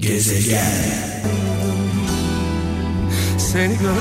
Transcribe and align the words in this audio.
Gezegen 0.00 1.10
Seni 3.38 3.78
gör 3.78 3.94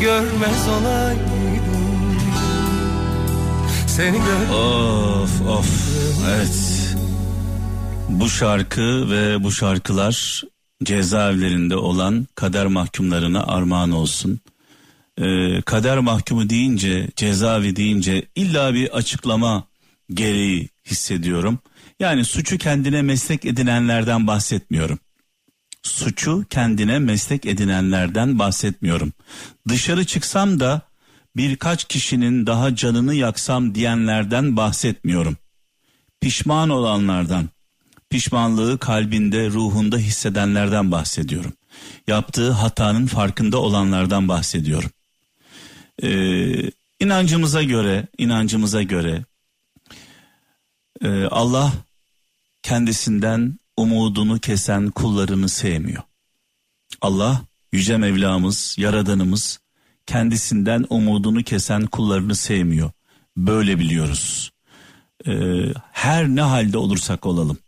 görmez 0.00 0.68
olaydım 0.68 2.18
Seni 3.86 4.16
gör 4.16 4.48
Of 4.54 5.40
of 5.40 5.66
evet. 6.28 6.94
Bu 8.08 8.30
şarkı 8.30 9.10
ve 9.10 9.44
bu 9.44 9.52
şarkılar 9.52 10.42
cezaevlerinde 10.84 11.76
olan 11.76 12.26
kader 12.34 12.66
mahkumlarına 12.66 13.42
armağan 13.42 13.90
olsun. 13.90 14.40
Ee, 15.18 15.62
kader 15.62 15.98
mahkumu 15.98 16.50
deyince 16.50 17.08
cezaevi 17.16 17.76
deyince 17.76 18.24
illa 18.36 18.74
bir 18.74 18.96
açıklama 18.96 19.64
gereği 20.14 20.68
hissediyorum. 20.86 21.58
Yani 22.00 22.24
suçu 22.24 22.58
kendine 22.58 23.02
meslek 23.02 23.44
edinenlerden 23.44 24.26
bahsetmiyorum. 24.26 24.98
Suçu 25.82 26.44
kendine 26.50 26.98
meslek 26.98 27.46
edinenlerden 27.46 28.38
bahsetmiyorum. 28.38 29.12
Dışarı 29.68 30.04
çıksam 30.06 30.60
da 30.60 30.82
birkaç 31.36 31.84
kişinin 31.84 32.46
daha 32.46 32.74
canını 32.76 33.14
yaksam 33.14 33.74
diyenlerden 33.74 34.56
bahsetmiyorum. 34.56 35.36
Pişman 36.20 36.70
olanlardan, 36.70 37.48
pişmanlığı 38.10 38.78
kalbinde, 38.78 39.50
ruhunda 39.50 39.98
hissedenlerden 39.98 40.92
bahsediyorum. 40.92 41.52
Yaptığı 42.06 42.50
hatanın 42.50 43.06
farkında 43.06 43.58
olanlardan 43.58 44.28
bahsediyorum. 44.28 44.90
Ee, 46.02 46.70
inancımıza 47.00 47.62
göre, 47.62 48.06
inancımıza 48.18 48.82
göre 48.82 49.24
e, 51.04 51.24
Allah 51.24 51.72
kendisinden 52.62 53.58
umudunu 53.76 54.40
kesen 54.40 54.90
kullarını 54.90 55.48
sevmiyor. 55.48 56.02
Allah 57.00 57.42
yüce 57.72 57.96
Mevlamız, 57.96 58.74
yaradanımız 58.78 59.58
kendisinden 60.06 60.84
umudunu 60.90 61.42
kesen 61.42 61.86
kullarını 61.86 62.34
sevmiyor. 62.34 62.90
Böyle 63.36 63.78
biliyoruz. 63.78 64.52
Ee, 65.26 65.32
her 65.92 66.28
ne 66.28 66.40
halde 66.40 66.78
olursak 66.78 67.26
olalım, 67.26 67.58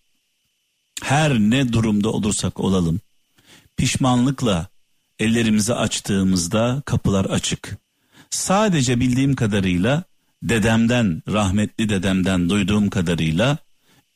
her 1.03 1.39
ne 1.39 1.73
durumda 1.73 2.11
olursak 2.11 2.61
olalım, 2.61 3.01
pişmanlıkla 3.77 4.67
ellerimizi 5.19 5.75
açtığımızda 5.75 6.83
kapılar 6.87 7.25
açık. 7.25 7.79
Sadece 8.31 9.01
bildiğim 9.01 9.37
kadarıyla 9.37 10.05
dedemden, 10.43 11.23
rahmetli 11.29 11.89
dedemden 11.89 12.51
duyduğum 12.51 12.91
kadarıyla 12.91 13.59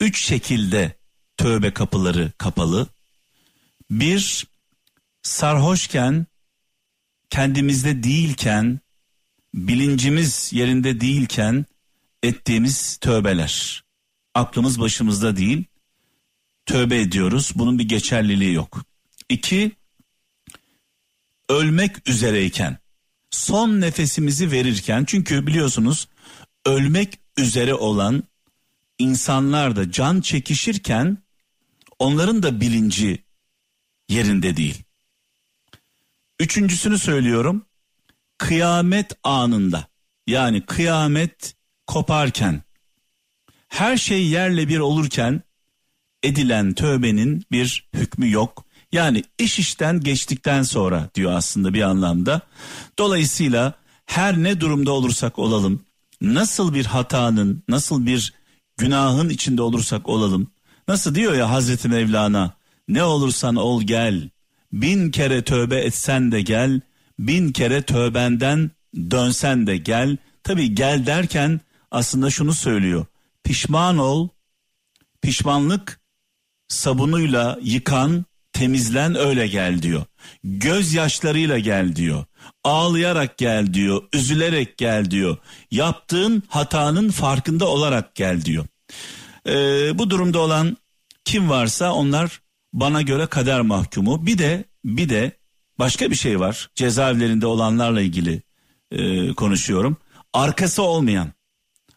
üç 0.05 0.25
şekilde 0.25 0.97
tövbe 1.37 1.75
kapıları 1.75 2.33
kapalı. 2.39 2.87
Bir, 3.91 4.47
sarhoşken, 5.23 6.27
kendimizde 7.31 8.03
değilken, 8.03 8.81
bilincimiz 9.55 10.53
yerinde 10.53 11.01
değilken 11.01 11.67
ettiğimiz 12.23 12.97
tövbeler. 12.97 13.85
Aklımız 14.35 14.81
başımızda 14.81 15.37
değil, 15.37 15.65
tövbe 16.67 17.01
ediyoruz. 17.01 17.53
Bunun 17.55 17.79
bir 17.79 17.89
geçerliliği 17.89 18.53
yok. 18.53 18.85
İki, 19.29 19.73
ölmek 21.49 22.09
üzereyken, 22.09 22.79
son 23.31 23.81
nefesimizi 23.81 24.51
verirken, 24.51 25.05
çünkü 25.05 25.47
biliyorsunuz 25.47 26.09
ölmek 26.67 27.19
üzere 27.37 27.75
olan 27.75 28.23
insanlar 28.99 29.77
da 29.77 29.91
can 29.91 30.21
çekişirken 30.21 31.19
onların 31.99 32.43
da 32.43 32.61
bilinci 32.61 33.25
yerinde 34.09 34.57
değil. 34.57 34.83
Üçüncüsünü 36.41 36.99
söylüyorum. 36.99 37.67
Kıyamet 38.39 39.13
anında 39.23 39.87
yani 40.27 40.67
kıyamet 40.67 41.57
koparken 41.87 42.63
her 43.69 43.97
şey 43.97 44.27
yerle 44.27 44.69
bir 44.69 44.79
olurken 44.79 45.43
edilen 46.23 46.73
tövbenin 46.73 47.45
bir 47.53 47.89
hükmü 47.95 48.31
yok. 48.31 48.65
Yani 48.93 49.25
iş 49.39 49.59
işten 49.59 50.01
geçtikten 50.01 50.63
sonra 50.63 51.11
diyor 51.15 51.33
aslında 51.33 51.75
bir 51.75 51.83
anlamda. 51.83 52.41
Dolayısıyla 52.99 53.75
her 54.07 54.43
ne 54.43 54.61
durumda 54.61 54.93
olursak 54.93 55.39
olalım, 55.39 55.85
nasıl 56.21 56.75
bir 56.75 56.85
hatanın, 56.85 57.63
nasıl 57.69 58.07
bir 58.07 58.35
günahın 58.77 59.29
içinde 59.29 59.63
olursak 59.63 60.09
olalım. 60.09 60.51
Nasıl 60.89 61.15
diyor 61.15 61.35
ya 61.35 61.51
Hazreti 61.51 61.89
Mevlana, 61.89 62.53
ne 62.89 63.03
olursan 63.05 63.57
ol 63.57 63.83
gel, 63.83 64.31
bin 64.73 65.11
kere 65.11 65.45
tövbe 65.45 65.77
etsen 65.81 66.33
de 66.33 66.43
gel, 66.43 66.81
bin 67.19 67.53
kere 67.53 67.83
tövbenden 67.83 68.71
dönsen 69.11 69.67
de 69.67 69.77
gel. 69.77 70.17
Tabi 70.43 70.75
gel 70.75 71.07
derken 71.07 71.61
aslında 71.91 72.31
şunu 72.31 72.55
söylüyor, 72.55 73.07
pişman 73.45 73.99
ol, 73.99 74.29
pişmanlık 75.23 76.01
sabunuyla 76.69 77.59
yıkan, 77.63 78.25
temizlen 78.55 79.15
öyle 79.15 79.47
gel 79.47 79.83
diyor. 79.83 80.05
Gözyaşlarıyla 80.45 81.59
gel 81.59 81.97
diyor. 81.97 82.25
Ağlayarak 82.65 83.39
gel 83.39 83.75
diyor. 83.75 84.03
Üzülerek 84.13 84.79
gel 84.79 85.11
diyor. 85.11 85.37
Yaptığın 85.71 86.43
hatanın 86.49 87.11
farkında 87.11 87.69
olarak 87.69 88.15
gel 88.15 88.45
diyor. 88.45 88.67
Ee, 89.49 89.99
bu 89.99 90.11
durumda 90.11 90.39
olan 90.39 90.77
kim 91.25 91.51
varsa 91.51 91.93
onlar 91.93 92.41
bana 92.73 93.03
göre 93.03 93.27
kader 93.27 93.61
mahkumu. 93.61 94.27
Bir 94.27 94.39
de 94.39 94.65
bir 94.85 95.09
de 95.09 95.33
başka 95.79 96.11
bir 96.11 96.17
şey 96.17 96.41
var. 96.41 96.71
Cezaevlerinde 96.75 97.47
olanlarla 97.47 98.01
ilgili 98.01 98.43
e, 98.91 99.29
konuşuyorum. 99.35 99.97
Arkası 100.33 100.83
olmayan, 100.83 101.33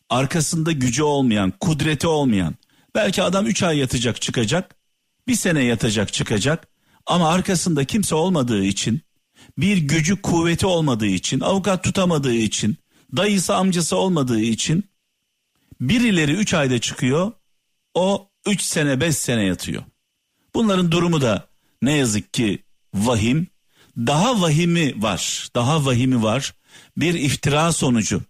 arkasında 0.09 0.71
gücü 0.71 1.03
olmayan, 1.03 1.53
kudreti 1.59 2.07
olmayan. 2.07 2.55
Belki 2.95 3.23
adam 3.23 3.45
3 3.45 3.63
ay 3.63 3.77
yatacak 3.77 4.21
çıkacak, 4.21 4.75
bir 5.27 5.35
sene 5.35 5.63
yatacak 5.63 6.13
çıkacak. 6.13 6.67
Ama 7.05 7.29
arkasında 7.29 7.85
kimse 7.85 8.15
olmadığı 8.15 8.63
için, 8.63 9.01
bir 9.57 9.77
gücü 9.77 10.21
kuvveti 10.21 10.65
olmadığı 10.65 11.07
için, 11.07 11.39
avukat 11.39 11.83
tutamadığı 11.83 12.33
için, 12.33 12.77
dayısı 13.15 13.55
amcası 13.55 13.95
olmadığı 13.95 14.39
için 14.39 14.89
birileri 15.81 16.33
3 16.33 16.53
ayda 16.53 16.79
çıkıyor, 16.79 17.31
o 17.93 18.29
3 18.45 18.61
sene 18.61 19.01
5 19.01 19.15
sene 19.15 19.43
yatıyor. 19.43 19.83
Bunların 20.55 20.91
durumu 20.91 21.21
da 21.21 21.47
ne 21.81 21.93
yazık 21.93 22.33
ki 22.33 22.63
vahim. 22.93 23.47
Daha 23.97 24.41
vahimi 24.41 25.01
var, 25.01 25.49
daha 25.55 25.85
vahimi 25.85 26.23
var. 26.23 26.53
Bir 26.97 27.13
iftira 27.13 27.71
sonucu, 27.71 28.21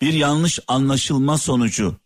bir 0.00 0.12
yanlış 0.12 0.58
anlaşılma 0.68 1.38
sonucu 1.38 1.96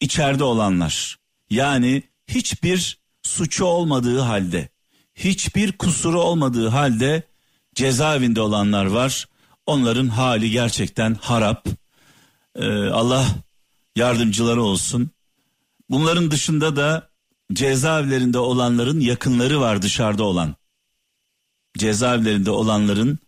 içeride 0.00 0.44
olanlar. 0.44 1.21
Yani 1.52 2.02
hiçbir 2.28 2.98
suçu 3.22 3.64
olmadığı 3.64 4.18
halde, 4.20 4.68
hiçbir 5.14 5.72
kusuru 5.72 6.20
olmadığı 6.20 6.68
halde 6.68 7.22
cezaevinde 7.74 8.40
olanlar 8.40 8.84
var. 8.84 9.28
Onların 9.66 10.08
hali 10.08 10.50
gerçekten 10.50 11.14
harap. 11.14 11.66
Ee, 12.56 12.88
Allah 12.88 13.26
yardımcıları 13.96 14.62
olsun. 14.62 15.10
Bunların 15.90 16.30
dışında 16.30 16.76
da 16.76 17.08
cezaevlerinde 17.52 18.38
olanların 18.38 19.00
yakınları 19.00 19.60
var 19.60 19.82
dışarıda 19.82 20.24
olan. 20.24 20.54
Cezaevlerinde 21.78 22.50
olanların 22.50 23.18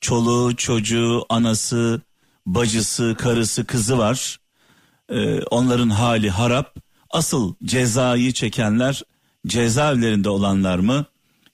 çoluğu, 0.00 0.56
çocuğu, 0.56 1.26
anası, 1.28 2.00
bacısı, 2.46 3.14
karısı, 3.18 3.66
kızı 3.66 3.98
var. 3.98 4.40
Ee, 5.08 5.42
onların 5.42 5.90
hali 5.90 6.30
harap. 6.30 6.85
Asıl 7.10 7.54
cezayı 7.64 8.32
çekenler 8.32 9.02
cezaevlerinde 9.46 10.28
olanlar 10.28 10.78
mı 10.78 11.04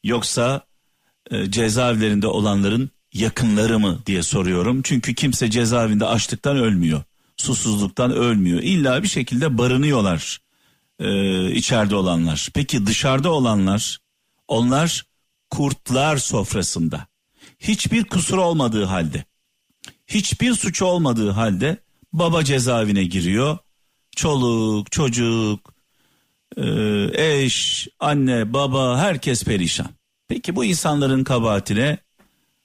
yoksa 0.04 0.66
e, 1.30 1.50
cezaevlerinde 1.50 2.26
olanların 2.26 2.90
yakınları 3.12 3.78
mı 3.78 3.98
diye 4.06 4.22
soruyorum. 4.22 4.82
Çünkü 4.82 5.14
kimse 5.14 5.50
cezaevinde 5.50 6.06
açlıktan 6.06 6.56
ölmüyor. 6.56 7.02
Susuzluktan 7.36 8.12
ölmüyor. 8.12 8.60
İlla 8.62 9.02
bir 9.02 9.08
şekilde 9.08 9.58
barınıyorlar 9.58 10.40
e, 10.98 11.50
içeride 11.50 11.96
olanlar. 11.96 12.48
Peki 12.54 12.86
dışarıda 12.86 13.30
olanlar 13.30 13.98
onlar 14.48 15.06
kurtlar 15.50 16.16
sofrasında. 16.16 17.06
Hiçbir 17.58 18.04
kusur 18.04 18.38
olmadığı 18.38 18.84
halde, 18.84 19.24
hiçbir 20.06 20.54
suçu 20.54 20.84
olmadığı 20.84 21.30
halde 21.30 21.76
baba 22.12 22.44
cezaevine 22.44 23.04
giriyor. 23.04 23.58
Çoluk, 24.16 24.92
çocuk, 24.92 25.74
e, 26.56 26.64
eş, 27.14 27.88
anne, 28.00 28.52
baba 28.52 28.98
herkes 28.98 29.44
perişan. 29.44 29.88
Peki 30.28 30.56
bu 30.56 30.64
insanların 30.64 31.24
kabahatine 31.24 31.98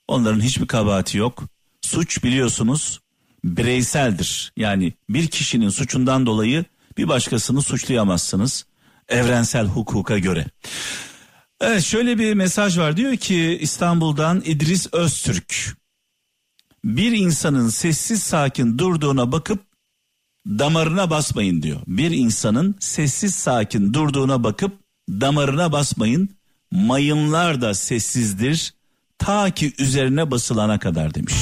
onların 0.08 0.40
hiçbir 0.40 0.66
kabahati 0.66 1.18
yok. 1.18 1.44
Suç 1.82 2.24
biliyorsunuz 2.24 3.00
bireyseldir. 3.44 4.52
Yani 4.56 4.92
bir 5.08 5.26
kişinin 5.26 5.68
suçundan 5.68 6.26
dolayı 6.26 6.64
bir 6.98 7.08
başkasını 7.08 7.62
suçlayamazsınız 7.62 8.66
evrensel 9.08 9.66
hukuka 9.66 10.18
göre. 10.18 10.46
Evet 11.60 11.82
şöyle 11.82 12.18
bir 12.18 12.34
mesaj 12.34 12.78
var 12.78 12.96
diyor 12.96 13.16
ki 13.16 13.58
İstanbul'dan 13.60 14.42
İdris 14.44 14.88
Öztürk. 14.92 15.76
Bir 16.84 17.12
insanın 17.12 17.68
sessiz 17.68 18.22
sakin 18.22 18.78
durduğuna 18.78 19.32
bakıp 19.32 19.67
damarına 20.46 21.10
basmayın 21.10 21.62
diyor. 21.62 21.80
Bir 21.86 22.10
insanın 22.10 22.74
sessiz 22.80 23.34
sakin 23.34 23.94
durduğuna 23.94 24.44
bakıp 24.44 24.72
damarına 25.08 25.72
basmayın. 25.72 26.30
Mayınlar 26.70 27.60
da 27.60 27.74
sessizdir 27.74 28.74
ta 29.18 29.50
ki 29.50 29.72
üzerine 29.78 30.30
basılana 30.30 30.78
kadar 30.78 31.14
demiş. 31.14 31.34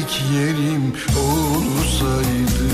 Gidecek 0.00 0.22
yerim 0.34 0.94
olsaydı 1.18 2.70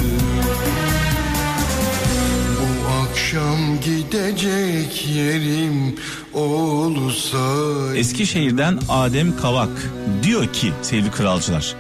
Bu 2.61 2.89
akşam 3.03 3.81
gidecek 3.81 5.07
yerim 5.15 5.97
olsaydı 6.35 7.97
Eskişehir'den 7.97 8.79
Adem 8.89 9.37
Kavak 9.37 9.91
diyor 10.23 10.53
ki 10.53 10.73
sevgili 10.83 11.11
kralcılar 11.11 11.75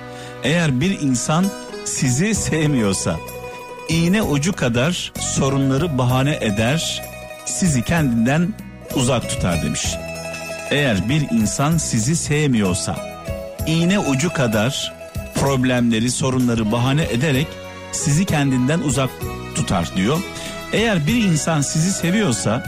eğer 0.44 0.80
bir 0.80 1.00
insan 1.00 1.44
sizi 1.84 2.34
sevmiyorsa 2.34 3.16
iğne 3.88 4.22
ucu 4.22 4.52
kadar 4.52 5.12
sorunları 5.20 5.98
bahane 5.98 6.38
eder 6.40 7.02
sizi 7.44 7.82
kendinden 7.84 8.54
uzak 8.94 9.30
tutar 9.30 9.62
demiş. 9.62 9.86
Eğer 10.70 11.08
bir 11.08 11.20
insan 11.30 11.78
sizi 11.78 12.16
sevmiyorsa 12.16 12.96
iğne 13.66 13.98
ucu 13.98 14.32
kadar 14.32 14.95
problemleri, 15.40 16.10
sorunları 16.10 16.72
bahane 16.72 17.04
ederek 17.04 17.46
sizi 17.92 18.24
kendinden 18.24 18.80
uzak 18.80 19.10
tutar 19.54 19.90
diyor. 19.96 20.18
Eğer 20.72 21.06
bir 21.06 21.24
insan 21.24 21.60
sizi 21.60 21.92
seviyorsa 21.92 22.62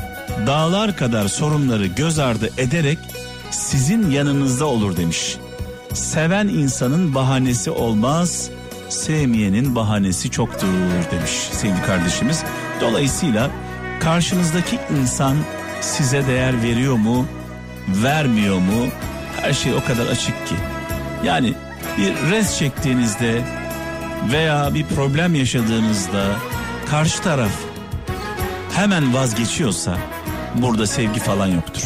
dağlar 0.47 0.97
kadar 0.97 1.29
sorunları 1.29 1.87
göz 1.87 2.19
ardı 2.19 2.50
ederek 2.59 2.99
sizin 3.50 4.11
yanınızda 4.11 4.67
olur 4.67 4.97
demiş. 4.97 5.37
Seven 5.93 6.49
insanın 6.49 7.15
bahanesi 7.15 7.70
olmaz, 7.70 8.50
sevmeyenin 8.88 9.75
bahanesi 9.75 10.31
çoktur 10.31 10.69
demiş 11.12 11.31
sevgili 11.53 11.82
kardeşimiz. 11.82 12.43
Dolayısıyla 12.81 13.50
karşınızdaki 14.00 14.79
insan 15.00 15.37
size 15.81 16.26
değer 16.26 16.62
veriyor 16.62 16.94
mu, 16.94 17.26
vermiyor 17.88 18.59
mu? 18.59 18.87
Her 19.41 19.53
şey 19.53 19.75
o 19.75 19.85
kadar 19.85 20.06
açık 20.06 20.47
ki. 20.47 20.55
Yani 21.25 21.55
bir 21.99 22.31
res 22.31 22.59
çektiğinizde 22.59 23.43
veya 24.33 24.75
bir 24.75 24.87
problem 24.87 25.35
yaşadığınızda 25.35 26.25
karşı 26.91 27.23
taraf 27.23 27.53
hemen 28.75 29.15
vazgeçiyorsa 29.15 29.99
burada 30.55 30.87
sevgi 30.87 31.21
falan 31.21 31.47
yoktur. 31.47 31.83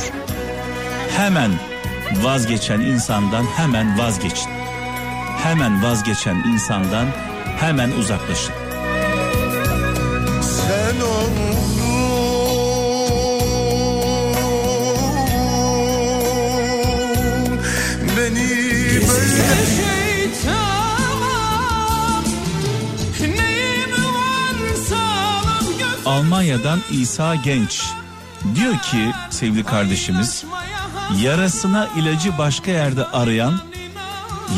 Hemen 1.16 1.50
vazgeçen 2.22 2.80
insandan 2.80 3.44
hemen 3.56 3.98
vazgeçin. 3.98 4.50
Hemen 5.42 5.82
vazgeçen 5.82 6.36
insandan 6.36 7.06
hemen 7.60 7.90
uzaklaşın. 7.90 8.61
Almanya'dan 26.52 26.80
İsa 26.92 27.34
Genç 27.34 27.82
diyor 28.54 28.78
ki 28.78 29.12
sevgili 29.30 29.64
kardeşimiz 29.64 30.44
yarasına 31.22 31.88
ilacı 31.96 32.38
başka 32.38 32.70
yerde 32.70 33.06
arayan 33.06 33.60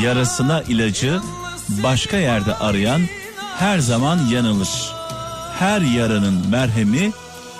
yarasına 0.03 0.63
ilacı 0.63 1.21
başka 1.69 2.17
yerde 2.17 2.55
arayan 2.55 3.01
her 3.59 3.79
zaman 3.79 4.27
yanılır. 4.27 4.93
Her 5.59 5.81
yaranın 5.81 6.49
merhemi 6.51 7.13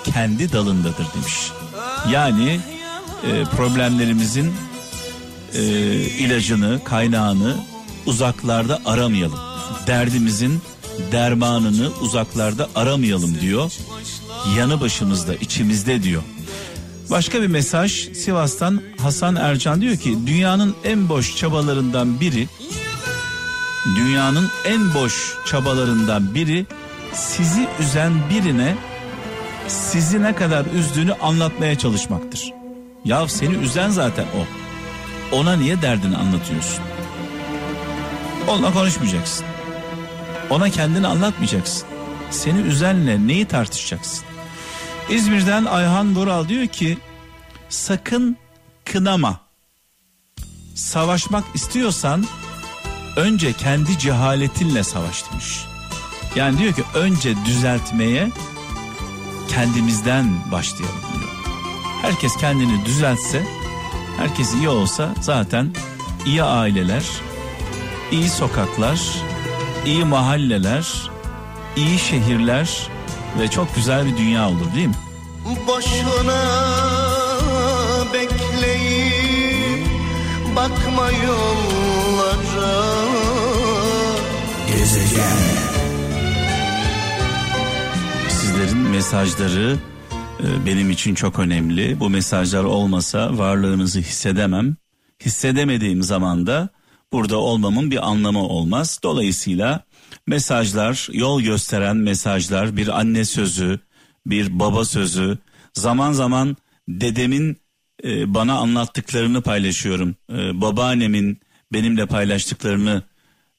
kendi 0.03 0.51
dalındadır 0.51 1.05
demiş. 1.15 1.51
Yani 2.11 2.59
e, 3.23 3.43
problemlerimizin 3.43 4.53
e, 5.53 5.61
ilacını, 5.95 6.83
kaynağını 6.83 7.55
uzaklarda 8.05 8.79
aramayalım. 8.85 9.39
Derdimizin 9.87 10.61
dermanını 11.11 11.89
uzaklarda 12.01 12.69
aramayalım 12.75 13.41
diyor. 13.41 13.71
Yanı 14.57 14.81
başımızda, 14.81 15.35
içimizde 15.35 16.03
diyor. 16.03 16.21
Başka 17.11 17.41
bir 17.41 17.47
mesaj 17.47 17.91
Sivas'tan 17.91 18.81
Hasan 19.01 19.35
Ercan 19.35 19.81
diyor 19.81 19.97
ki 19.97 20.17
dünyanın 20.27 20.75
en 20.83 21.09
boş 21.09 21.37
çabalarından 21.37 22.19
biri 22.19 22.47
dünyanın 23.95 24.49
en 24.65 24.93
boş 24.93 25.35
çabalarından 25.45 26.35
biri 26.35 26.65
sizi 27.13 27.67
üzen 27.79 28.13
birine 28.29 28.75
sizi 29.67 30.23
ne 30.23 30.35
kadar 30.35 30.65
üzdüğünü 30.65 31.13
anlatmaya 31.13 31.77
çalışmaktır. 31.77 32.53
Ya 33.05 33.27
seni 33.27 33.55
üzen 33.55 33.89
zaten 33.89 34.25
o. 34.25 34.45
Ona 35.35 35.55
niye 35.55 35.81
derdini 35.81 36.17
anlatıyorsun? 36.17 36.83
Onunla 38.47 38.73
konuşmayacaksın. 38.73 39.45
Ona 40.49 40.69
kendini 40.69 41.07
anlatmayacaksın. 41.07 41.87
Seni 42.31 42.59
üzenle 42.59 43.27
neyi 43.27 43.45
tartışacaksın? 43.45 44.25
İzmir'den 45.09 45.65
Ayhan 45.65 46.15
Vural 46.15 46.47
diyor 46.47 46.67
ki 46.67 46.97
sakın 47.69 48.37
kınama. 48.85 49.39
Savaşmak 50.75 51.43
istiyorsan 51.53 52.25
önce 53.15 53.53
kendi 53.53 53.99
cehaletinle 53.99 54.83
savaş 54.83 55.31
demiş. 55.31 55.65
Yani 56.35 56.57
diyor 56.57 56.73
ki 56.73 56.83
önce 56.95 57.35
düzeltmeye 57.45 58.31
kendimizden 59.49 60.51
başlayalım 60.51 61.01
diyor. 61.13 61.31
Herkes 62.01 62.37
kendini 62.37 62.85
düzeltse, 62.85 63.43
herkes 64.17 64.53
iyi 64.53 64.69
olsa 64.69 65.15
zaten 65.21 65.73
iyi 66.25 66.43
aileler, 66.43 67.05
iyi 68.11 68.29
sokaklar, 68.29 68.99
iyi 69.85 70.05
mahalleler, 70.05 71.09
iyi 71.75 71.99
şehirler 71.99 72.94
ve 73.39 73.47
çok 73.47 73.75
güzel 73.75 74.05
bir 74.05 74.17
dünya 74.17 74.49
olur 74.49 74.73
değil 74.75 74.87
mi? 74.87 74.95
Boşuna 75.67 76.43
bekleyip 78.13 79.87
bakma 80.55 81.09
yollara 81.11 82.85
Gezegen 84.67 85.37
Sizlerin 88.29 88.77
mesajları 88.77 89.75
e, 90.39 90.65
benim 90.65 90.89
için 90.91 91.15
çok 91.15 91.39
önemli. 91.39 91.99
Bu 91.99 92.09
mesajlar 92.09 92.63
olmasa 92.63 93.37
varlığınızı 93.37 93.99
hissedemem. 93.99 94.75
Hissedemediğim 95.25 96.03
zaman 96.03 96.47
da 96.47 96.69
burada 97.15 97.37
olmamın 97.37 97.91
bir 97.91 98.09
anlamı 98.09 98.47
olmaz. 98.47 98.99
Dolayısıyla 99.03 99.83
mesajlar, 100.27 101.07
yol 101.13 101.41
gösteren 101.41 101.97
mesajlar, 101.97 102.77
bir 102.77 102.99
anne 102.99 103.25
sözü, 103.25 103.79
bir 104.25 104.59
baba 104.59 104.85
sözü, 104.85 105.37
zaman 105.73 106.11
zaman 106.11 106.57
dedemin 106.87 107.57
e, 108.03 108.33
bana 108.33 108.57
anlattıklarını 108.57 109.41
paylaşıyorum. 109.41 110.15
E, 110.31 110.61
babaannemin 110.61 111.39
benimle 111.73 112.05
paylaştıklarını 112.05 113.03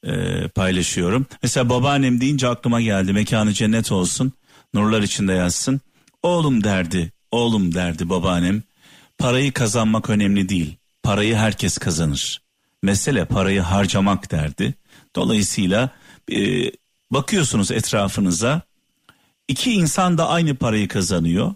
e, 0.03 0.47
paylaşıyorum. 0.47 1.25
Mesela 1.43 1.69
babaannem 1.69 2.21
deyince 2.21 2.47
aklıma 2.47 2.81
geldi. 2.81 3.13
Mekanı 3.13 3.53
cennet 3.53 3.91
olsun. 3.91 4.33
Nurlar 4.73 5.01
içinde 5.01 5.33
yazsın. 5.33 5.81
Oğlum 6.23 6.63
derdi, 6.63 7.11
oğlum 7.31 7.73
derdi 7.73 8.09
babaannem. 8.09 8.63
Parayı 9.17 9.51
kazanmak 9.51 10.09
önemli 10.09 10.49
değil. 10.49 10.75
Parayı 11.03 11.35
herkes 11.35 11.77
kazanır. 11.77 12.46
Mesele 12.83 13.25
parayı 13.25 13.61
harcamak 13.61 14.31
derdi. 14.31 14.73
Dolayısıyla 15.15 15.89
e, 16.31 16.71
bakıyorsunuz 17.11 17.71
etrafınıza 17.71 18.61
iki 19.47 19.71
insan 19.71 20.17
da 20.17 20.29
aynı 20.29 20.55
parayı 20.55 20.87
kazanıyor 20.87 21.53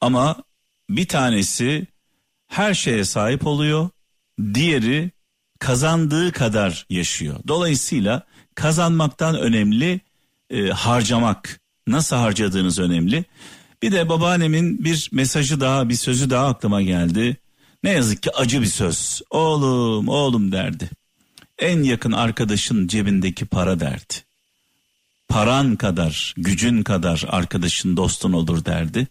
ama 0.00 0.36
bir 0.90 1.08
tanesi 1.08 1.86
her 2.48 2.74
şeye 2.74 3.04
sahip 3.04 3.46
oluyor 3.46 3.88
diğeri 4.54 5.10
kazandığı 5.58 6.32
kadar 6.32 6.86
yaşıyor. 6.90 7.36
Dolayısıyla 7.48 8.22
kazanmaktan 8.54 9.38
önemli 9.38 10.00
e, 10.50 10.68
harcamak. 10.68 11.60
Nasıl 11.86 12.16
harcadığınız 12.16 12.78
önemli. 12.78 13.24
Bir 13.82 13.92
de 13.92 14.08
babaannemin 14.08 14.84
bir 14.84 15.08
mesajı 15.12 15.60
daha 15.60 15.88
bir 15.88 15.94
sözü 15.94 16.30
daha 16.30 16.46
aklıma 16.46 16.82
geldi. 16.82 17.36
Ne 17.82 17.90
yazık 17.90 18.22
ki 18.22 18.30
acı 18.36 18.62
bir 18.62 18.66
söz. 18.66 19.22
Oğlum 19.30 20.08
oğlum 20.08 20.52
derdi. 20.52 20.90
En 21.58 21.82
yakın 21.82 22.12
arkadaşın 22.12 22.88
cebindeki 22.88 23.46
para 23.46 23.80
derdi. 23.80 24.14
Paran 25.28 25.76
kadar, 25.76 26.34
gücün 26.36 26.82
kadar 26.82 27.24
arkadaşın 27.28 27.96
dostun 27.96 28.32
olur 28.32 28.64
derdi. 28.64 29.06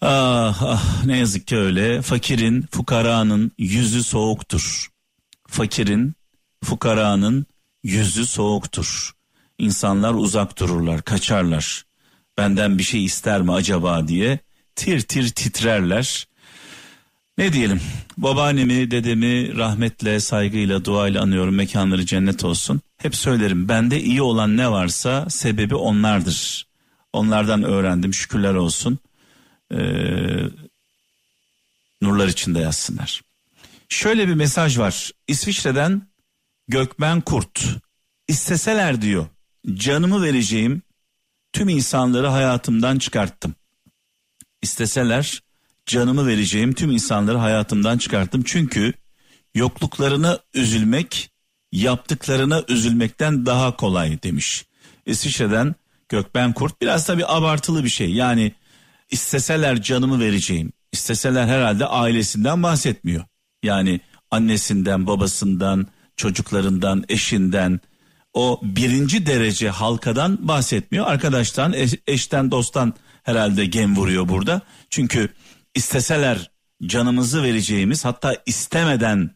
Ah 0.00 0.62
ah 0.62 1.04
ne 1.04 1.18
yazık 1.18 1.46
ki 1.46 1.56
öyle. 1.56 2.02
Fakirin, 2.02 2.62
fukaranın 2.70 3.52
yüzü 3.58 4.04
soğuktur. 4.04 4.88
Fakirin, 5.48 6.14
fukaranın 6.64 7.46
yüzü 7.82 8.26
soğuktur. 8.26 9.12
İnsanlar 9.58 10.14
uzak 10.14 10.58
dururlar, 10.58 11.02
kaçarlar. 11.02 11.84
Benden 12.38 12.78
bir 12.78 12.82
şey 12.82 13.04
ister 13.04 13.42
mi 13.42 13.52
acaba 13.52 14.08
diye 14.08 14.38
tir 14.76 15.00
tir 15.00 15.28
titrerler. 15.28 16.26
Ne 17.38 17.52
diyelim 17.52 17.80
babaannemi 18.18 18.90
dedemi 18.90 19.56
rahmetle 19.56 20.20
saygıyla 20.20 20.84
duayla 20.84 21.22
anıyorum 21.22 21.54
mekanları 21.54 22.06
cennet 22.06 22.44
olsun. 22.44 22.80
Hep 22.96 23.16
söylerim 23.16 23.68
bende 23.68 24.00
iyi 24.00 24.22
olan 24.22 24.56
ne 24.56 24.70
varsa 24.70 25.30
sebebi 25.30 25.74
onlardır. 25.74 26.66
Onlardan 27.12 27.62
öğrendim 27.62 28.14
şükürler 28.14 28.54
olsun. 28.54 28.98
Ee, 29.72 29.76
nurlar 32.02 32.28
içinde 32.28 32.58
yazsınlar. 32.58 33.22
Şöyle 33.88 34.28
bir 34.28 34.34
mesaj 34.34 34.78
var 34.78 35.10
İsviçre'den 35.28 36.02
Gökmen 36.68 37.20
Kurt. 37.20 37.64
İsteseler 38.28 39.02
diyor 39.02 39.26
canımı 39.74 40.22
vereceğim 40.22 40.82
tüm 41.52 41.68
insanları 41.68 42.26
hayatımdan 42.26 42.98
çıkarttım. 42.98 43.54
İsteseler 44.62 45.42
canımı 45.86 46.26
vereceğim 46.26 46.72
tüm 46.72 46.90
insanları 46.90 47.36
hayatımdan 47.36 47.98
çıkarttım. 47.98 48.42
Çünkü 48.46 48.92
yokluklarına 49.54 50.38
üzülmek 50.54 51.30
yaptıklarına 51.72 52.62
üzülmekten 52.68 53.46
daha 53.46 53.76
kolay 53.76 54.22
demiş. 54.22 54.66
İsviçre'den 55.06 55.74
Gökben 56.08 56.52
Kurt 56.52 56.82
biraz 56.82 57.06
tabi 57.06 57.26
abartılı 57.26 57.84
bir 57.84 57.88
şey 57.88 58.10
yani 58.10 58.52
isteseler 59.10 59.82
canımı 59.82 60.20
vereceğim 60.20 60.72
isteseler 60.92 61.46
herhalde 61.46 61.86
ailesinden 61.86 62.62
bahsetmiyor. 62.62 63.24
Yani 63.62 64.00
annesinden 64.30 65.06
babasından 65.06 65.86
çocuklarından 66.16 67.04
eşinden 67.08 67.80
o 68.32 68.60
birinci 68.62 69.26
derece 69.26 69.70
halkadan 69.70 70.48
bahsetmiyor. 70.48 71.06
Arkadaştan 71.06 71.72
eş, 71.72 71.94
eşten 72.06 72.50
dosttan 72.50 72.94
herhalde 73.22 73.66
gem 73.66 73.96
vuruyor 73.96 74.28
burada. 74.28 74.60
Çünkü 74.90 75.28
isteseler 75.76 76.50
canımızı 76.86 77.42
vereceğimiz 77.42 78.04
hatta 78.04 78.42
istemeden 78.46 79.30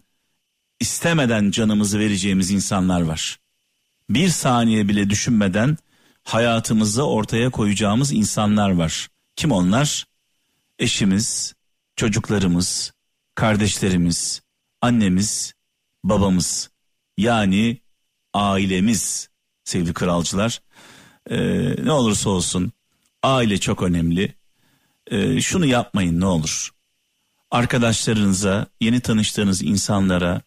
istemeden 0.81 1.51
canımızı 1.51 1.99
vereceğimiz 1.99 2.51
insanlar 2.51 3.01
var. 3.01 3.39
Bir 4.11 4.29
saniye 4.29 4.89
bile 4.89 5.11
düşünmeden 5.11 5.77
hayatımızı 6.25 7.07
ortaya 7.07 7.51
koyacağımız 7.51 8.13
insanlar 8.13 8.71
var. 8.71 9.09
Kim 9.37 9.53
onlar? 9.53 10.07
Eşimiz, 10.79 11.55
çocuklarımız, 11.97 12.93
kardeşlerimiz, 13.35 14.43
annemiz, 14.81 15.55
babamız. 16.05 16.71
Yani 17.17 17.81
ailemiz 18.35 19.29
sevgili 19.65 19.95
kralcılar. 19.95 20.63
Ee, 21.31 21.85
ne 21.85 21.93
olursa 21.93 22.31
olsun 22.31 22.73
aile 23.23 23.59
çok 23.59 23.83
önemli 23.83 24.40
e, 25.11 25.41
şunu 25.41 25.67
yapmayın 25.67 26.21
ne 26.21 26.27
olur. 26.27 26.71
Arkadaşlarınıza, 27.51 28.67
yeni 28.81 29.01
tanıştığınız 29.01 29.63
insanlara, 29.63 30.43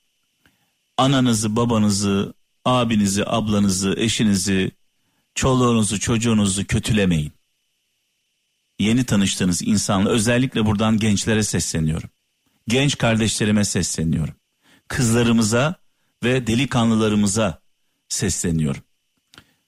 ananızı, 0.97 1.55
babanızı, 1.55 2.33
abinizi, 2.65 3.23
ablanızı, 3.25 3.95
eşinizi, 3.97 4.71
çoluğunuzu, 5.35 5.99
çocuğunuzu 5.99 6.65
kötülemeyin. 6.65 7.31
Yeni 8.79 9.03
tanıştığınız 9.03 9.61
insanla 9.61 10.09
özellikle 10.09 10.65
buradan 10.65 10.97
gençlere 10.97 11.43
sesleniyorum. 11.43 12.09
Genç 12.67 12.97
kardeşlerime 12.97 13.65
sesleniyorum. 13.65 14.35
Kızlarımıza 14.87 15.75
ve 16.23 16.47
delikanlılarımıza 16.47 17.61
sesleniyorum. 18.09 18.81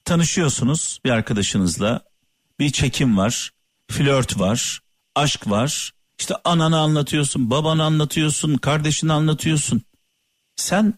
Tanışıyorsunuz 0.05 0.99
bir 1.05 1.09
arkadaşınızla, 1.09 2.01
bir 2.59 2.69
çekim 2.69 3.17
var, 3.17 3.51
flört 3.91 4.39
var, 4.39 4.81
aşk 5.15 5.49
var. 5.49 5.91
İşte 6.19 6.35
ananı 6.43 6.79
anlatıyorsun, 6.79 7.49
babanı 7.49 7.83
anlatıyorsun, 7.83 8.57
kardeşini 8.57 9.13
anlatıyorsun. 9.13 9.81
Sen 10.55 10.93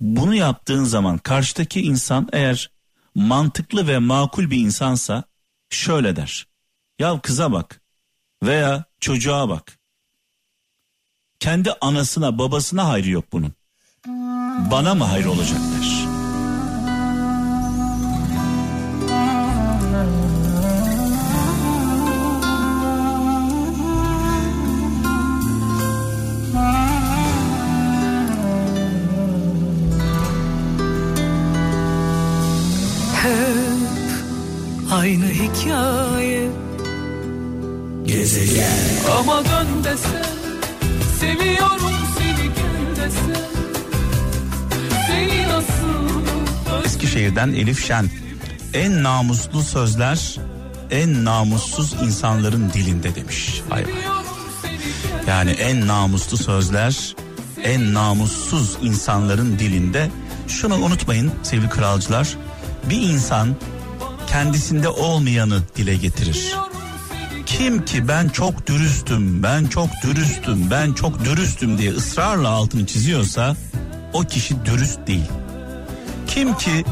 bunu 0.00 0.34
yaptığın 0.34 0.84
zaman 0.84 1.18
karşıdaki 1.18 1.80
insan 1.80 2.28
eğer 2.32 2.70
mantıklı 3.14 3.88
ve 3.88 3.98
makul 3.98 4.50
bir 4.50 4.58
insansa 4.58 5.24
şöyle 5.70 6.16
der. 6.16 6.46
Ya 6.98 7.20
kıza 7.20 7.52
bak 7.52 7.82
veya 8.42 8.84
çocuğa 9.00 9.48
bak. 9.48 9.78
Kendi 11.40 11.72
anasına 11.80 12.38
babasına 12.38 12.88
hayrı 12.88 13.10
yok 13.10 13.24
bunun. 13.32 13.52
Bana 14.70 14.94
mı 14.94 15.04
hayır 15.04 15.26
olacak 15.26 15.58
der. 15.58 16.07
Eskişehir'den 47.38 47.52
Elif 47.52 47.86
Şen 47.86 48.10
En 48.74 49.02
namuslu 49.02 49.62
sözler 49.62 50.36
en 50.90 51.24
namussuz 51.24 51.92
insanların 51.92 52.70
dilinde 52.72 53.14
demiş. 53.14 53.62
Vay 53.70 53.84
vay. 53.84 53.92
Yani 55.26 55.50
en 55.50 55.86
namuslu 55.86 56.36
sözler 56.36 57.14
en 57.64 57.94
namussuz 57.94 58.78
insanların 58.82 59.58
dilinde. 59.58 60.10
Şunu 60.48 60.74
unutmayın 60.74 61.32
sevgili 61.42 61.68
kralcılar. 61.68 62.28
Bir 62.90 63.00
insan 63.00 63.56
kendisinde 64.26 64.88
olmayanı 64.88 65.60
dile 65.76 65.96
getirir. 65.96 66.54
Kim 67.46 67.84
ki 67.84 68.08
ben 68.08 68.28
çok 68.28 68.66
dürüstüm, 68.66 69.42
ben 69.42 69.66
çok 69.66 69.88
dürüstüm, 70.02 70.70
ben 70.70 70.92
çok 70.92 71.24
dürüstüm 71.24 71.78
diye 71.78 71.90
ısrarla 71.92 72.48
altını 72.48 72.86
çiziyorsa 72.86 73.56
o 74.12 74.20
kişi 74.20 74.64
dürüst 74.64 75.06
değil. 75.06 75.28
Kim 76.26 76.56
ki 76.56 76.84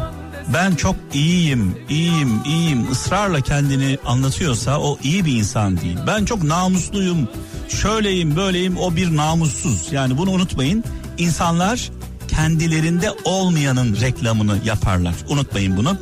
ben 0.52 0.74
çok 0.74 0.96
iyiyim, 1.14 1.76
iyiyim, 1.88 2.42
iyiyim 2.46 2.92
ısrarla 2.92 3.40
kendini 3.40 3.98
anlatıyorsa 4.06 4.80
o 4.80 4.98
iyi 5.02 5.24
bir 5.24 5.36
insan 5.36 5.80
değil. 5.80 5.98
Ben 6.06 6.24
çok 6.24 6.42
namusluyum, 6.42 7.28
şöyleyim, 7.68 8.36
böyleyim 8.36 8.76
o 8.76 8.96
bir 8.96 9.16
namussuz. 9.16 9.92
Yani 9.92 10.18
bunu 10.18 10.30
unutmayın. 10.30 10.84
İnsanlar 11.18 11.90
kendilerinde 12.28 13.10
olmayanın 13.24 13.96
reklamını 14.00 14.58
yaparlar. 14.64 15.14
Unutmayın 15.28 15.76
bunu. 15.76 15.98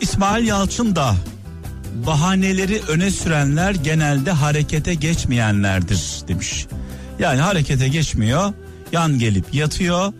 İsmail 0.00 0.46
Yalçın 0.46 0.96
da 0.96 1.14
bahaneleri 2.06 2.82
öne 2.88 3.10
sürenler 3.10 3.74
genelde 3.74 4.30
harekete 4.30 4.94
geçmeyenlerdir 4.94 6.00
demiş. 6.28 6.66
Yani 7.18 7.40
harekete 7.40 7.88
geçmiyor, 7.88 8.52
yan 8.92 9.18
gelip 9.18 9.54
yatıyor 9.54 10.12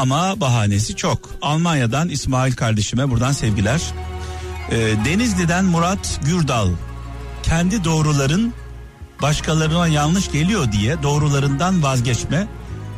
ama 0.00 0.40
bahanesi 0.40 0.96
çok. 0.96 1.30
Almanya'dan 1.42 2.08
İsmail 2.08 2.52
kardeşime 2.52 3.10
buradan 3.10 3.32
sevgiler. 3.32 3.82
Ee, 4.70 4.76
Denizli'den 5.04 5.64
Murat 5.64 6.20
Gürdal 6.24 6.68
kendi 7.42 7.84
doğruların 7.84 8.52
başkalarına 9.22 9.86
yanlış 9.86 10.32
geliyor 10.32 10.72
diye 10.72 11.02
doğrularından 11.02 11.82
vazgeçme. 11.82 12.46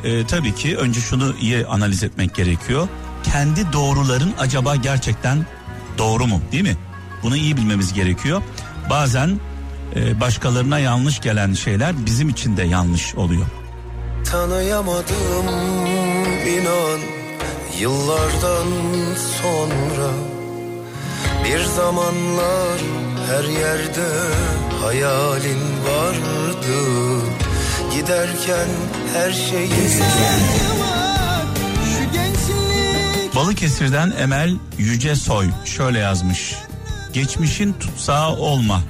Ee, 0.03 0.25
tabii 0.27 0.55
ki 0.55 0.77
önce 0.77 1.01
şunu 1.01 1.35
iyi 1.41 1.67
analiz 1.67 2.03
etmek 2.03 2.35
gerekiyor. 2.35 2.87
Kendi 3.23 3.73
doğruların 3.73 4.33
acaba 4.39 4.75
gerçekten 4.75 5.45
Doğru 5.97 6.27
mu 6.27 6.41
değil 6.51 6.63
mi? 6.63 6.77
Bunu 7.23 7.35
iyi 7.37 7.57
bilmemiz 7.57 7.93
gerekiyor. 7.93 8.41
Bazen 8.89 9.39
e, 9.95 10.19
başkalarına 10.19 10.79
yanlış 10.79 11.21
gelen 11.21 11.53
şeyler 11.53 12.05
bizim 12.05 12.29
için 12.29 12.57
de 12.57 12.63
yanlış 12.63 13.15
oluyor. 13.15 13.45
Tanıyamadım 14.33 15.47
inan 16.47 16.99
yıllardan 17.79 18.67
sonra 19.41 20.09
Bir 21.45 21.63
zamanlar 21.63 22.79
her 23.27 23.43
yerde 23.43 24.07
hayalin 24.81 25.59
vardı 25.85 26.79
Giderken 27.93 28.67
her 29.13 29.31
şeyi 29.31 29.69
Balıkesir'den 33.35 34.13
Emel 34.19 34.55
Yücesoy 34.77 35.49
şöyle 35.65 35.99
yazmış. 35.99 36.55
Geçmişin 37.13 37.73
tutsağı 37.73 38.35
olma. 38.35 38.81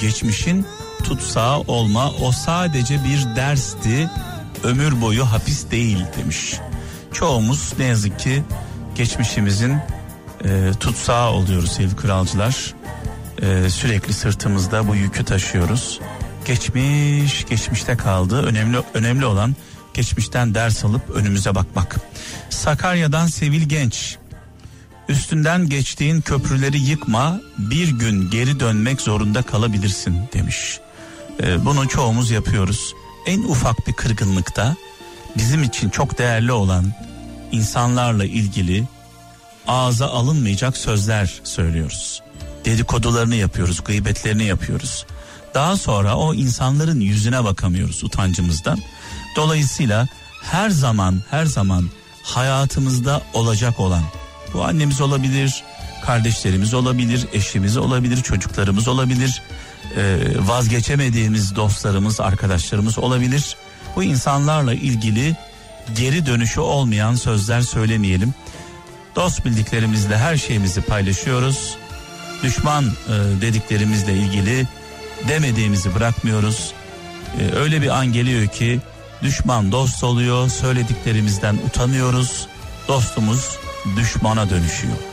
Geçmişin 0.00 0.66
tutsağı 1.04 1.58
olma. 1.58 2.10
O 2.10 2.32
sadece 2.32 3.04
bir 3.04 3.36
dersti. 3.36 4.10
Ömür 4.62 5.00
boyu 5.00 5.24
hapis 5.24 5.70
değil 5.70 6.04
demiş. 6.18 6.54
Çoğumuz 7.12 7.72
ne 7.78 7.84
yazık 7.84 8.18
ki 8.18 8.42
geçmişimizin 8.94 9.76
e, 10.44 10.70
tutsağı 10.80 11.30
oluyoruz 11.30 11.72
sevgili 11.72 11.96
kralcılar. 11.96 12.74
E, 13.42 13.70
sürekli 13.70 14.12
sırtımızda 14.12 14.88
bu 14.88 14.94
yükü 14.94 15.24
taşıyoruz. 15.24 16.00
Geçmiş 16.44 17.46
geçmişte 17.46 17.96
kaldı. 17.96 18.42
Önemli 18.42 18.78
önemli 18.94 19.26
olan 19.26 19.56
geçmişten 19.94 20.54
ders 20.54 20.84
alıp 20.84 21.10
önümüze 21.10 21.54
bakmak. 21.54 21.96
Sakarya'dan 22.50 23.26
Sevil 23.26 23.62
Genç. 23.62 24.16
Üstünden 25.08 25.68
geçtiğin 25.68 26.20
köprüleri 26.20 26.78
yıkma, 26.78 27.40
bir 27.58 27.88
gün 27.88 28.30
geri 28.30 28.60
dönmek 28.60 29.00
zorunda 29.00 29.42
kalabilirsin 29.42 30.18
demiş. 30.32 30.80
Ee, 31.42 31.64
bunu 31.64 31.88
çoğumuz 31.88 32.30
yapıyoruz. 32.30 32.94
En 33.28 33.42
ufak 33.42 33.86
bir 33.86 33.92
kırgınlıkta 33.92 34.76
bizim 35.36 35.62
için 35.62 35.90
çok 35.90 36.18
değerli 36.18 36.52
olan 36.52 36.92
insanlarla 37.52 38.24
ilgili 38.24 38.84
ağza 39.66 40.06
alınmayacak 40.06 40.76
sözler 40.76 41.40
söylüyoruz. 41.44 42.22
Dedikodularını 42.64 43.34
yapıyoruz, 43.34 43.84
gıybetlerini 43.84 44.44
yapıyoruz. 44.44 45.06
Daha 45.54 45.76
sonra 45.76 46.16
o 46.16 46.34
insanların 46.34 47.00
yüzüne 47.00 47.44
bakamıyoruz 47.44 48.04
utancımızdan. 48.04 48.78
Dolayısıyla 49.36 50.08
her 50.42 50.70
zaman 50.70 51.22
her 51.30 51.44
zaman 51.44 51.90
hayatımızda 52.22 53.22
olacak 53.34 53.80
olan 53.80 54.02
bu 54.54 54.64
annemiz 54.64 55.00
olabilir, 55.00 55.64
kardeşlerimiz 56.04 56.74
olabilir, 56.74 57.26
eşimiz 57.32 57.76
olabilir, 57.76 58.22
çocuklarımız 58.22 58.88
olabilir, 58.88 59.42
vazgeçemediğimiz 60.38 61.56
dostlarımız, 61.56 62.20
arkadaşlarımız 62.20 62.98
olabilir. 62.98 63.56
Bu 63.96 64.02
insanlarla 64.02 64.74
ilgili 64.74 65.36
geri 65.96 66.26
dönüşü 66.26 66.60
olmayan 66.60 67.14
sözler 67.14 67.60
söylemeyelim. 67.60 68.34
Dost 69.16 69.44
bildiklerimizle 69.44 70.18
her 70.18 70.36
şeyimizi 70.36 70.80
paylaşıyoruz. 70.80 71.76
Düşman 72.42 72.84
e, 72.84 73.40
dediklerimizle 73.40 74.12
ilgili 74.12 74.66
demediğimizi 75.28 75.94
bırakmıyoruz. 75.94 76.72
E, 77.40 77.54
öyle 77.54 77.82
bir 77.82 77.88
an 77.88 78.12
geliyor 78.12 78.46
ki 78.46 78.80
düşman 79.22 79.72
dost 79.72 80.04
oluyor, 80.04 80.48
söylediklerimizden 80.48 81.58
utanıyoruz. 81.66 82.46
Dostumuz 82.88 83.58
düşmana 83.96 84.50
dönüşüyor. 84.50 85.07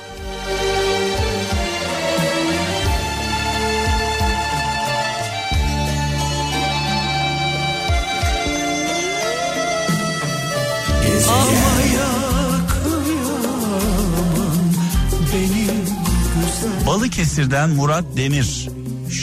Balıkesir'den 16.88 17.70
Murat 17.70 18.04
Demir 18.18 18.70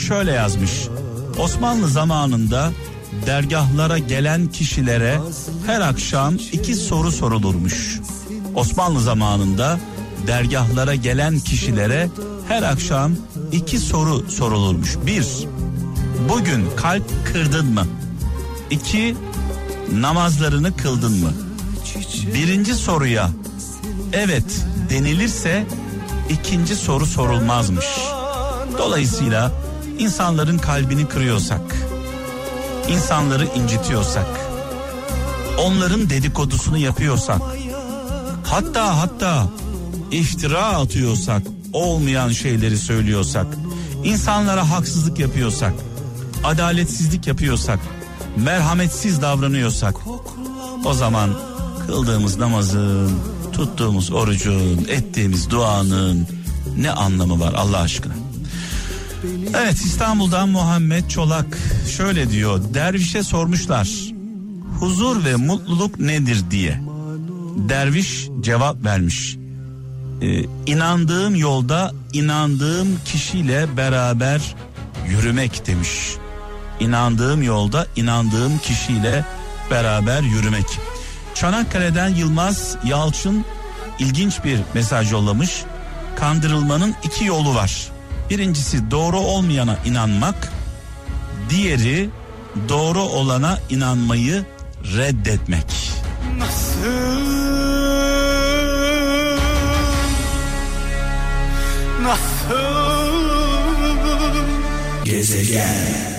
şöyle 0.07 0.31
yazmış. 0.31 0.71
Osmanlı 1.39 1.87
zamanında 1.87 2.71
dergahlara 3.25 3.97
gelen 3.97 4.47
kişilere 4.47 5.19
her 5.65 5.81
akşam 5.81 6.35
iki 6.51 6.75
soru 6.75 7.11
sorulurmuş. 7.11 7.99
Osmanlı 8.55 9.01
zamanında 9.01 9.79
dergahlara 10.27 10.95
gelen 10.95 11.39
kişilere 11.39 12.09
her 12.47 12.63
akşam 12.63 13.11
iki 13.51 13.79
soru 13.79 14.31
sorulurmuş. 14.31 14.97
Bir, 15.05 15.27
bugün 16.29 16.65
kalp 16.75 17.03
kırdın 17.25 17.65
mı? 17.65 17.87
İki, 18.69 19.15
namazlarını 19.91 20.77
kıldın 20.77 21.19
mı? 21.19 21.31
Birinci 22.33 22.75
soruya 22.75 23.29
evet 24.13 24.65
denilirse 24.89 25.65
ikinci 26.29 26.75
soru 26.75 27.05
sorulmazmış. 27.05 27.85
Dolayısıyla 28.77 29.51
insanların 29.99 30.57
kalbini 30.57 31.07
kırıyorsak, 31.07 31.61
insanları 32.89 33.45
incitiyorsak, 33.45 34.25
onların 35.59 36.09
dedikodusunu 36.09 36.77
yapıyorsak, 36.77 37.41
hatta 38.43 39.01
hatta 39.01 39.47
iftira 40.11 40.65
atıyorsak, 40.65 41.41
olmayan 41.73 42.29
şeyleri 42.29 42.77
söylüyorsak, 42.77 43.47
insanlara 44.03 44.69
haksızlık 44.69 45.19
yapıyorsak, 45.19 45.73
adaletsizlik 46.43 47.27
yapıyorsak, 47.27 47.79
merhametsiz 48.37 49.21
davranıyorsak, 49.21 49.95
o 50.85 50.93
zaman 50.93 51.29
kıldığımız 51.87 52.37
namazın, 52.37 53.11
tuttuğumuz 53.53 54.11
orucun, 54.11 54.85
ettiğimiz 54.89 55.49
duanın 55.49 56.27
ne 56.77 56.91
anlamı 56.91 57.39
var 57.39 57.53
Allah 57.53 57.77
aşkına? 57.79 58.13
Evet 59.57 59.75
İstanbul'dan 59.75 60.49
Muhammed 60.49 61.07
Çolak 61.07 61.57
şöyle 61.97 62.29
diyor. 62.29 62.61
Dervişe 62.73 63.23
sormuşlar. 63.23 63.89
Huzur 64.79 65.25
ve 65.25 65.35
mutluluk 65.35 65.99
nedir 65.99 66.43
diye. 66.51 66.81
Derviş 67.69 68.27
cevap 68.41 68.85
vermiş. 68.85 69.37
Ee, 70.21 70.45
inandığım 70.65 71.35
yolda 71.35 71.91
inandığım 72.13 72.87
kişiyle 73.05 73.77
beraber 73.77 74.55
yürümek 75.09 75.67
demiş. 75.67 75.89
İnandığım 76.79 77.43
yolda 77.43 77.87
inandığım 77.95 78.57
kişiyle 78.57 79.25
beraber 79.71 80.21
yürümek. 80.21 80.65
Çanakkale'den 81.43 82.07
Yılmaz 82.07 82.75
Yalçın 82.85 83.45
ilginç 83.99 84.43
bir 84.43 84.59
mesaj 84.73 85.11
yollamış. 85.11 85.63
Kandırılmanın 86.15 86.95
iki 87.03 87.25
yolu 87.25 87.55
var. 87.55 87.87
Birincisi 88.29 88.91
doğru 88.91 89.19
olmayana 89.19 89.77
inanmak, 89.85 90.53
diğeri 91.49 92.09
doğru 92.69 93.01
olana 93.01 93.59
inanmayı 93.69 94.45
reddetmek. 94.97 95.65
Nasıl 96.37 97.23
Nasıl 102.03 102.53
Gezegen 105.05 106.12